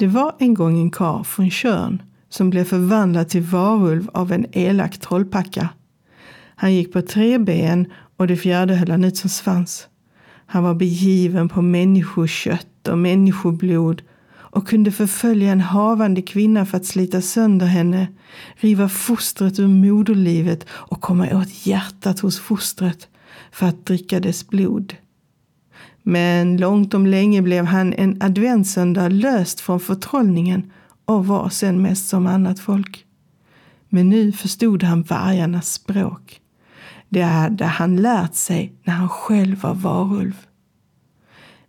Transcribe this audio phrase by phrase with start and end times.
[0.00, 4.46] Det var en gång en karl från Tjörn som blev förvandlad till varulv av en
[4.52, 5.68] elak trollpacka.
[6.56, 7.86] Han gick på tre ben
[8.16, 9.88] och det fjärde höll han ut som svans.
[10.46, 16.86] Han var begiven på människokött och människoblod och kunde förfölja en havande kvinna för att
[16.86, 18.08] slita sönder henne,
[18.56, 23.08] riva fostret ur moderlivet och komma åt hjärtat hos fostret
[23.52, 24.94] för att dricka dess blod.
[26.02, 30.72] Men långt om länge blev han en adventssöndag löst från förtrollningen
[31.04, 33.04] och var sen mest som annat folk.
[33.88, 36.40] Men nu förstod han vargarnas språk.
[37.08, 40.46] Det hade han lärt sig när han själv var varulv.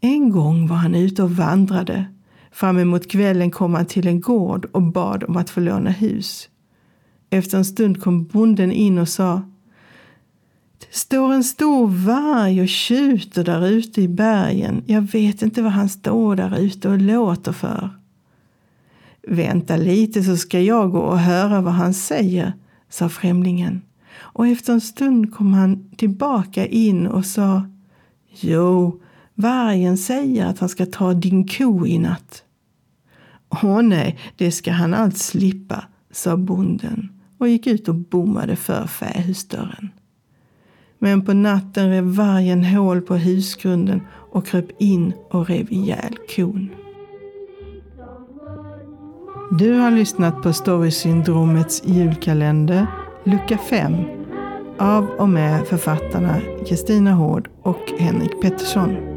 [0.00, 2.06] En gång var han ute och vandrade.
[2.52, 6.48] Fram emot kvällen kom han till en gård och bad om att få låna hus.
[7.30, 9.42] Efter en stund kom bonden in och sa
[10.90, 14.82] står en stor varg och tjuter där ute i bergen.
[14.86, 17.90] Jag vet inte vad han står där ute och låter för.
[19.28, 22.52] Vänta lite så ska jag gå och höra vad han säger,
[22.88, 23.82] sa främlingen.
[24.16, 27.62] Och efter en stund kom han tillbaka in och sa
[28.40, 29.00] Jo,
[29.34, 32.44] vargen säger att han ska ta din ko i natt.
[33.48, 38.86] Åh nej, det ska han allt slippa, sa bonden och gick ut och bommade för
[38.86, 39.90] fähusdörren.
[41.04, 46.70] Men på natten rev vargen hål på husgrunden och kröp in och rev ihjäl kon.
[49.58, 52.86] Du har lyssnat på Storysyndromets julkalender,
[53.24, 53.94] lucka 5
[54.78, 59.13] av och med författarna Kristina Hård och Henrik Pettersson.